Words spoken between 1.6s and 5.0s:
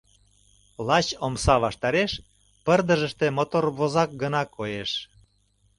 ваштареш пырдыжыште мотор возак гына коеш.